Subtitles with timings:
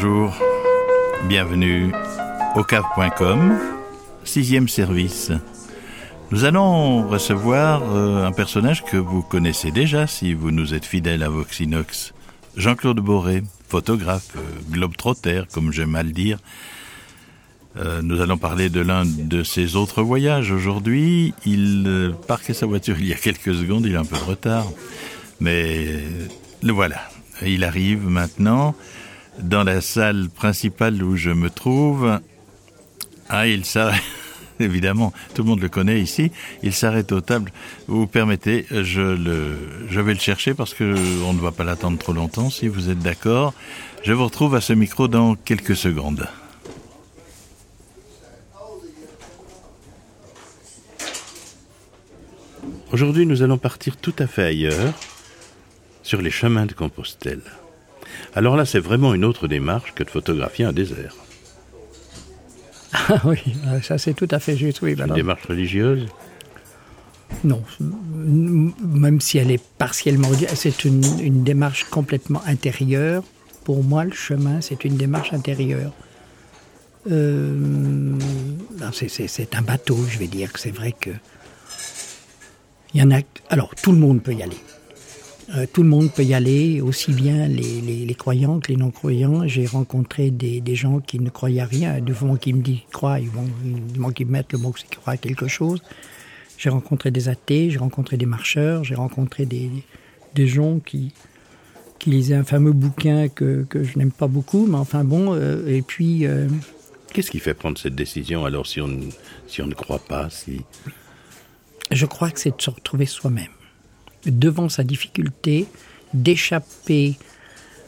[0.00, 0.32] bonjour,
[1.24, 1.90] bienvenue
[2.54, 3.58] au cave.com,
[4.22, 5.32] sixième service.
[6.30, 11.24] Nous allons recevoir euh, un personnage que vous connaissez déjà si vous nous êtes fidèle
[11.24, 12.14] à Voxinox.
[12.56, 14.40] Jean-Claude Boré, photographe, euh,
[14.70, 16.38] globe-trotter, comme j'aime mal dire.
[17.76, 21.34] Euh, nous allons parler de l'un de ses autres voyages aujourd'hui.
[21.44, 24.66] Il parquait sa voiture il y a quelques secondes, il a un peu de retard.
[25.40, 26.04] Mais
[26.62, 27.00] le voilà,
[27.44, 28.76] il arrive maintenant
[29.40, 32.20] dans la salle principale où je me trouve.
[33.28, 34.02] Ah, il s'arrête.
[34.60, 36.32] Évidemment, tout le monde le connaît ici.
[36.62, 37.52] Il s'arrête aux tables.
[37.86, 39.56] Vous permettez, je, le,
[39.88, 42.50] je vais le chercher parce que on ne va pas l'attendre trop longtemps.
[42.50, 43.54] Si vous êtes d'accord,
[44.02, 46.28] je vous retrouve à ce micro dans quelques secondes.
[52.90, 54.94] Aujourd'hui, nous allons partir tout à fait ailleurs,
[56.02, 57.42] sur les chemins de Compostelle.
[58.34, 61.14] Alors là, c'est vraiment une autre démarche que de photographier un désert.
[62.92, 63.38] Ah oui,
[63.82, 64.94] ça c'est tout à fait juste, oui.
[64.98, 66.06] Une démarche religieuse
[67.44, 67.62] Non,
[68.16, 70.30] même si elle est partiellement...
[70.54, 73.22] C'est une, une démarche complètement intérieure.
[73.64, 75.92] Pour moi, le chemin, c'est une démarche intérieure.
[77.10, 78.14] Euh,
[78.92, 81.10] c'est- un bateau, je vais dire que c'est vrai que...
[82.94, 83.20] Il y en a...
[83.50, 84.56] Alors, tout le monde peut y aller.
[85.56, 88.76] Euh, tout le monde peut y aller, aussi bien les, les- les croyants que les
[88.76, 89.46] non-croyants.
[89.48, 92.00] J'ai rencontré des, des gens qui ne croyaient à rien.
[92.00, 94.72] Du moment qu'ils me disent qu'ils croient, ils vont, du moment qu'ils mettent le mot
[94.72, 95.82] qu'ils croient à quelque chose.
[96.58, 99.70] J'ai rencontré des athées, j'ai rencontré des marcheurs, j'ai rencontré des,
[100.34, 101.12] des gens qui,
[101.98, 105.66] qui lisaient un fameux bouquin que, que je n'aime pas beaucoup, mais enfin bon, euh,
[105.66, 106.26] et puis...
[106.26, 106.46] euh,
[107.14, 109.08] Qu'est-ce qui fait prendre cette décision alors si on, ne-
[109.46, 110.60] si on ne croit pas si...
[111.90, 113.46] je crois que c'est de se retrouver soi-même,
[114.26, 115.66] devant sa difficulté,
[116.14, 117.16] d'échapper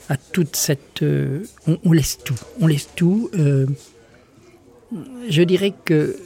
[0.08, 1.02] à toute cette...
[1.02, 1.44] euh,
[1.84, 3.30] on, laisse tout, on laisse tout.
[3.38, 3.66] euh,
[5.28, 6.16] je dirais que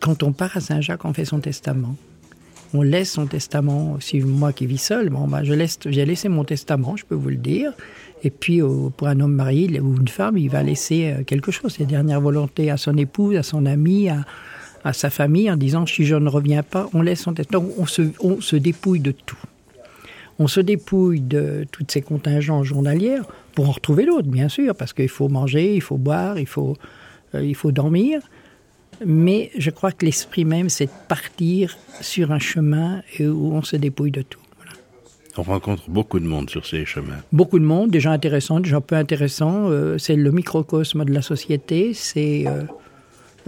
[0.00, 1.96] quand on part à Saint-Jacques, on fait son testament.
[2.74, 6.28] On laisse son testament, si moi qui vis seul, bon, bah, je laisse, j'ai laissé
[6.28, 7.72] mon testament, je peux vous le dire.
[8.22, 8.60] Et puis,
[8.96, 12.20] pour un homme marié ou une femme, il va laisser euh, quelque chose, ses dernières
[12.20, 14.24] volontés à son épouse, à son ami, à,
[14.88, 17.62] à sa famille, en disant si je ne reviens pas, on laisse son testament.
[17.62, 19.38] Donc, on se, on se dépouille de tout.
[20.38, 24.94] On se dépouille de toutes ces contingents journalières pour en retrouver d'autres, bien sûr, parce
[24.94, 26.76] qu'il faut manger, il faut boire, il faut,
[27.34, 28.20] euh, il faut dormir.
[29.04, 33.76] Mais je crois que l'esprit même, c'est de partir sur un chemin où on se
[33.76, 34.40] dépouille de tout.
[34.56, 34.72] Voilà.
[35.36, 37.20] On rencontre beaucoup de monde sur ces chemins.
[37.30, 39.68] Beaucoup de monde, des gens intéressants, des gens peu intéressants.
[39.68, 41.92] euh, c'est le microcosme de la société.
[41.94, 42.62] C'est euh,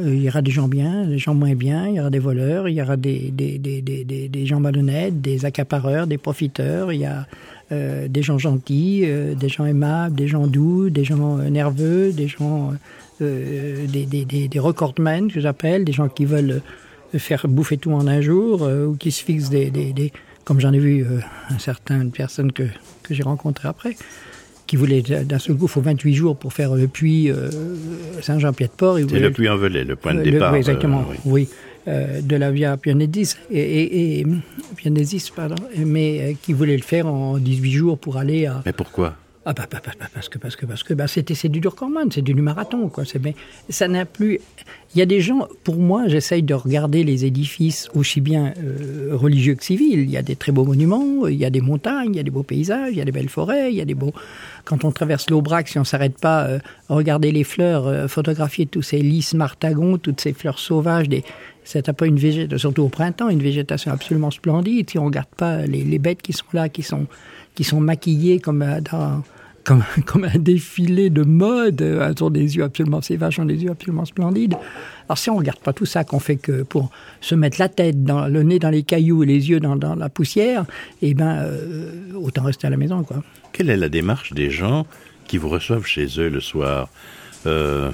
[0.05, 2.69] il y aura des gens bien, des gens moins bien, il y aura des voleurs,
[2.69, 7.01] il y aura des, des, des, des, des, gens malhonnêtes, des accapareurs, des profiteurs, il
[7.01, 7.27] y a
[7.73, 12.13] euh, des gens gentils, euh, des gens aimables, des gens doux, des gens euh, nerveux,
[12.13, 12.73] des gens,
[13.23, 16.63] euh, des, des, des, recordmen, que j'appelle, des gens qui veulent
[17.15, 19.71] euh, faire bouffer tout en un jour, euh, ou qui se fixent des...
[19.71, 20.13] des, des
[20.45, 22.65] comme j'en ai vu euh, un certain personne que,
[23.05, 23.97] que j'ai rencontré après,
[24.71, 27.51] qui voulait d'un seul coup, il faut 28 jours pour faire le puits euh,
[28.21, 28.99] Saint-Jean-Pied-de-Port.
[29.09, 30.53] C'est le puits en velay, le point de le- départ.
[30.53, 31.17] oui, exactement, euh, oui.
[31.25, 31.49] oui.
[31.89, 34.27] euh, de la Via Pianesis, et, et,
[35.35, 39.17] pardon, mais euh, qui voulait le faire en 18 jours pour aller à, Mais pourquoi?
[39.47, 41.61] Ah bah, bah, bah, bah, parce que parce que parce que bah, c'était c'est du
[41.61, 43.07] Durkheim, c'est du marathon quoi.
[43.07, 43.35] C'est mais
[43.71, 44.39] ça n'a plus.
[44.95, 45.49] Il y a des gens.
[45.65, 50.01] Pour moi, j'essaye de regarder les édifices aussi bien euh, religieux que civils.
[50.01, 52.23] Il y a des très beaux monuments, il y a des montagnes, il y a
[52.23, 54.13] des beaux paysages, il y a des belles forêts, il y a des beaux.
[54.67, 56.59] Quand on traverse l'Aubrac, si on s'arrête pas, euh,
[56.91, 61.25] regarder les fleurs, euh, photographier tous ces lys martagons, toutes ces fleurs sauvages, des
[61.71, 64.91] c'est un une végétation, surtout au printemps, une végétation absolument splendide.
[64.91, 67.07] Si on regarde pas les, bêtes qui sont là, qui sont
[67.55, 69.23] qui sont maquillées comme euh, dans
[70.07, 71.83] comme, un défilé de mode.
[71.83, 74.57] euh, Elles ont des yeux absolument, ces vaches ont des yeux absolument splendides.
[75.09, 76.91] Alors si on regarde pas tout ça, qu'on fait que pour
[77.21, 79.95] se mettre la tête, dans, le nez dans les cailloux et les yeux dans, dans
[79.95, 80.65] la poussière,
[81.03, 83.23] eh ben, euh, autant rester à la maison, quoi.
[83.53, 84.87] Quelle est la démarche des gens
[85.27, 86.89] qui vous reçoivent chez eux le soir?
[87.47, 87.93] Euh,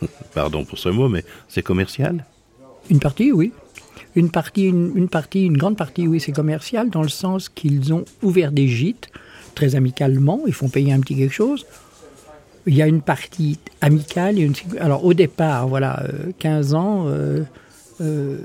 [0.34, 2.24] Pardon pour ce mot, mais c'est commercial?
[2.90, 3.52] Une partie, oui.
[4.14, 7.94] Une partie, une, une partie, une grande partie, oui, c'est commercial, dans le sens qu'ils
[7.94, 9.08] ont ouvert des gîtes,
[9.54, 11.66] très amicalement, ils font payer un petit quelque chose.
[12.66, 14.36] Il y a une partie amicale.
[14.78, 17.42] Alors, au départ, voilà, euh, 15 ans, euh,
[18.00, 18.38] euh,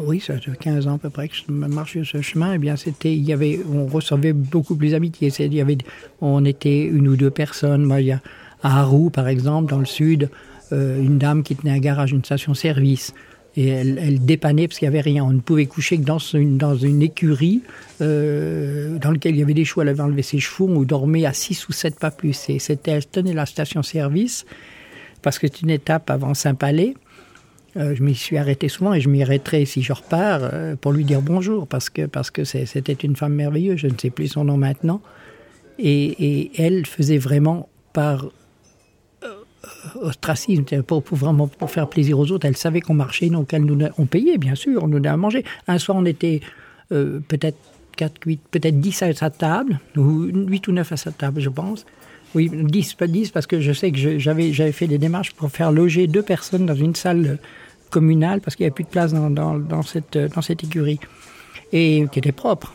[0.00, 2.58] oui, ça fait 15 ans à peu près que je marche sur ce chemin, eh
[2.58, 5.30] bien, c'était, il y avait, on recevait beaucoup plus d'amitié.
[6.20, 7.84] On était une ou deux personnes.
[7.84, 8.20] Moi, il y a
[8.64, 10.30] à Harou, par exemple, dans le sud,
[10.72, 13.12] euh, une dame qui tenait un garage, une station-service.
[13.56, 15.22] et elle, dépannait parce qu'il n'y avait rien.
[15.22, 17.62] On ne pouvait coucher que dans une, écurie
[18.00, 19.82] euh, dans laquelle il y avait des chevaux.
[19.82, 22.48] Elle avait enlevé ses chevaux, on dormait à 6 ou 7 pas plus.
[22.48, 24.46] Et c'était, elle tenait la station-service
[25.22, 26.94] parce que c'est une étape avant Saint-Palais.
[27.76, 30.50] Euh, je m'y suis arrêté souvent et je m'y arrêterai si je repars
[30.80, 33.76] pour lui dire bonjour parce que parce que c'était une femme merveilleuse.
[33.76, 35.02] Je ne sais plus son nom maintenant.
[35.78, 38.30] Et, et elle faisait vraiment par
[40.00, 40.64] ostracisme,
[41.12, 42.46] vraiment pour faire plaisir aux autres.
[42.46, 45.16] Elle savait qu'on marchait, donc elle nous, on payait bien sûr, on nous donnait à
[45.16, 45.44] manger.
[45.68, 46.40] Un soir, on était
[46.92, 47.58] euh, peut-être
[47.96, 51.50] 4, 8, peut-être 10 à sa table, ou 8 ou 9 à sa table, je
[51.50, 51.86] pense.
[52.34, 55.50] Oui, 10, pas 10, parce que je sais que j'avais j'avais fait des démarches pour
[55.50, 57.36] faire loger deux personnes dans une salle euh,
[57.90, 60.64] communale, parce qu'il n'y avait plus de place dans, dans, dans cette, euh, dans cette
[60.64, 60.98] écurie,
[61.72, 62.74] et qui était propre.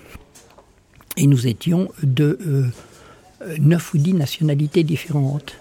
[1.18, 2.64] Et nous étions de euh,
[3.42, 5.58] euh, neuf ou dix nationalités différentes.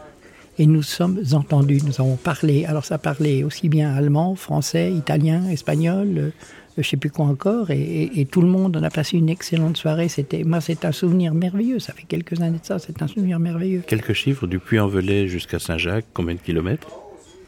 [0.58, 2.64] Et nous sommes entendus, nous avons parlé.
[2.64, 6.30] Alors ça parlait aussi bien allemand, français, italien, espagnol, euh,
[6.76, 7.70] je sais plus quoi encore.
[7.70, 10.08] Et, et- et tout le monde, on a passé une excellente soirée.
[10.08, 11.78] C'était, moi, c'est un souvenir merveilleux.
[11.78, 12.78] Ça fait quelques années de ça.
[12.78, 13.82] C'est un souvenir merveilleux.
[13.86, 16.88] Quelques chiffres du Puy-en-Velay jusqu'à Saint-Jacques, combien de kilomètres?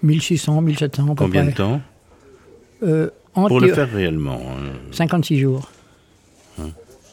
[0.02, 1.80] 1600, 1700, à peu Combien de temps?
[2.82, 4.40] Euh, Pour le faire réellement.
[4.40, 4.72] hein.
[4.92, 5.70] 56 jours.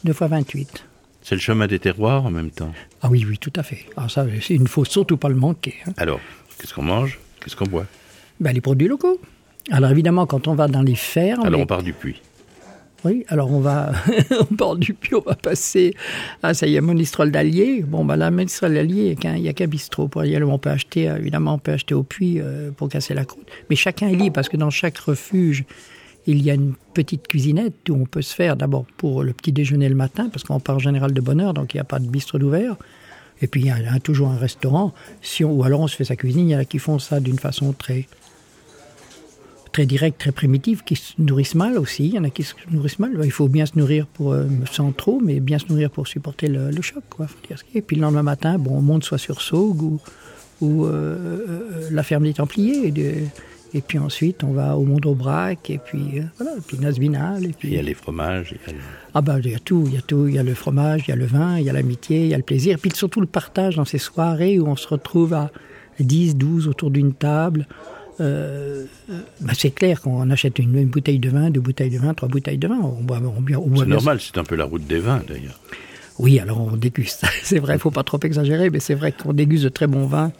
[0.04, 0.84] Deux fois 28.
[1.22, 2.72] C'est le chemin des terroirs en même temps.
[3.02, 3.86] Ah oui, oui, tout à fait.
[3.96, 5.74] Ah, ça, il ne faut surtout pas le manquer.
[5.86, 5.92] hein.
[5.96, 6.20] Alors,
[6.58, 7.18] qu'est-ce qu'on mange?
[7.40, 7.86] Qu'est-ce qu'on boit?
[8.40, 9.20] Ben, les produits locaux.
[9.70, 12.22] Alors évidemment, quand on va dans les fermes, Alors on part du puits.
[13.04, 13.92] oui, alors on va,
[14.40, 15.94] on part du puits, on va passer,
[16.42, 17.82] ah ça y est, Monistrol d'Allier.
[17.86, 20.44] Bon, ben là, Monistrol d'Allier, il n'y qu'un- a qu'un bistrot pour y aller.
[20.44, 23.46] On peut acheter, euh, évidemment, on peut acheter au puits euh, pour casser la croûte.
[23.68, 25.64] Mais chacun est libre parce que dans chaque refuge,
[26.28, 29.50] il y a une petite cuisinette où on peut se faire d'abord pour le petit
[29.50, 31.84] déjeuner le matin, parce qu'on part en général de bonne heure, donc il n'y a
[31.84, 32.76] pas de bistrot d'ouvert.
[33.40, 34.92] Et puis il y a toujours un restaurant,
[35.22, 36.48] si ou alors on se fait sa cuisine.
[36.48, 38.06] Il y en a qui font ça d'une façon très
[39.72, 42.06] très directe, très primitive, qui se nourrissent mal aussi.
[42.06, 43.18] Il y en a qui se nourrissent mal.
[43.24, 46.48] Il faut bien se nourrir pour euh, sans trop, mais bien se nourrir pour supporter
[46.48, 47.04] le, choc.
[47.08, 47.26] Quoi.
[47.74, 49.98] Et puis le lendemain matin, bon, on monte soit sur Saugue
[50.60, 52.92] ou, euh, euh, la ferme des Templiers.
[53.74, 57.68] Et puis ensuite, on va au Mont-d'Aubrac, et puis euh, voilà, et puis et puis
[57.68, 58.52] Il y a les fromages.
[58.52, 58.82] il y a le-
[59.14, 61.04] ah ben il y a tout, il y a tout, il y a le fromage,
[61.06, 62.78] il y a le vin, il y a l'amitié, il y a le plaisir, et
[62.78, 65.50] puis surtout le partage dans ces soirées où on se retrouve à
[66.00, 67.66] 10, 12 autour d'une table.
[68.20, 71.98] Euh, euh, ben, c'est clair qu'on achète une, une bouteille de vin, deux bouteilles de
[71.98, 74.64] vin, trois bouteilles de vin, on boit, on on C'est normal, c'est un peu la
[74.64, 75.58] route des vins d'ailleurs.
[76.18, 77.24] Oui, alors on déguste.
[77.44, 80.06] c'est vrai, il faut pas trop exagérer, mais c'est vrai qu'on déguste de très bons
[80.06, 80.32] vins.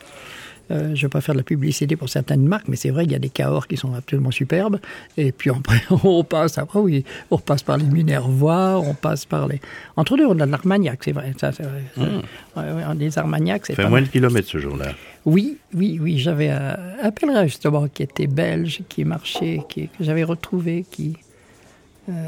[0.71, 3.05] Euh, je ne vais pas faire de la publicité pour certaines marques, mais c'est vrai
[3.05, 4.79] qu'il y a des Cahors qui sont absolument superbes.
[5.17, 9.49] Et puis après, on passe, après, oui, on passe par les Minervois, on passe par
[9.49, 9.61] les.
[9.97, 11.33] Entre deux, on a de l'Armagnac, c'est vrai.
[11.41, 11.83] Ça, c'est vrai.
[12.57, 14.09] A des Armagnacs, c'est Fait pas moins mal.
[14.09, 14.93] de kilomètres ce jour-là.
[15.25, 16.19] Oui, oui, oui.
[16.19, 21.17] J'avais un, un pèlerin justement qui était belge, qui marchait, qui, que j'avais retrouvé, qui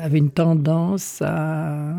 [0.03, 1.94] avait une tendance à,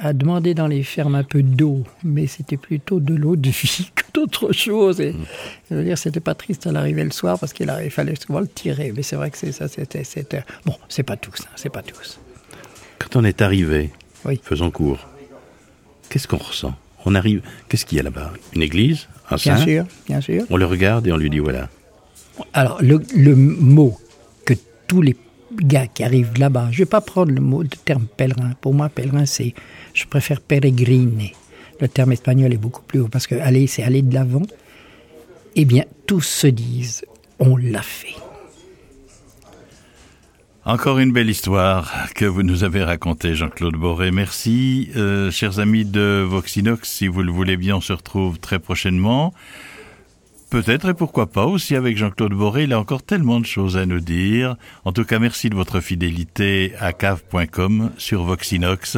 [0.00, 3.90] à demander dans les fermes un peu d'eau, mais c'était plutôt de l'eau de vie
[3.94, 5.00] que d'autre chose.
[5.00, 5.14] Et,
[5.70, 8.40] je veux dire, c'était pas triste à l'arrivée le soir parce qu'il il fallait souvent
[8.40, 8.92] le tirer.
[8.96, 10.74] Mais c'est vrai que c'est ça, c'était, c'était bon.
[10.88, 12.18] C'est pas tous, hein, c'est pas tous.
[12.98, 13.90] Quand on est arrivé,
[14.24, 14.40] Oui.
[14.42, 15.06] faisons court,
[16.08, 16.74] qu'est-ce qu'on ressent?
[17.04, 18.32] On arrive, qu'est-ce qu'il y a là-bas?
[18.54, 19.06] Une église?
[19.30, 19.62] Un Bien saint?
[19.64, 20.44] sûr, bien sûr.
[20.50, 21.68] On le regarde et on lui dit voilà.
[22.54, 23.98] Alors, le, le mot
[24.46, 24.54] que
[24.86, 25.14] tous les
[25.60, 28.52] gars qui arrivent là-bas, je vais pas prendre le mot, le terme pèlerin.
[28.60, 29.54] Pour moi, pèlerin, c'est,
[29.94, 31.28] je préfère peregrine.
[31.80, 34.42] Le terme espagnol est beaucoup plus haut parce que aller, c'est aller de l'avant.
[35.54, 37.04] Eh bien, tous se disent,
[37.38, 38.16] on l'a fait.
[40.64, 44.10] Encore une belle histoire que vous nous avez racontée, Jean-Claude Boré.
[44.10, 46.86] Merci, euh, chers amis de Voxinox.
[46.86, 49.32] Si vous le voulez bien, on se retrouve très prochainement.
[50.50, 52.64] Peut-être et pourquoi pas aussi avec Jean-Claude Boré.
[52.64, 54.56] Il a encore tellement de choses à nous dire.
[54.86, 58.96] En tout cas, merci de votre fidélité à cave.com sur Voxinox.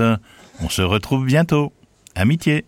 [0.61, 1.73] On se retrouve bientôt.
[2.15, 2.65] Amitié.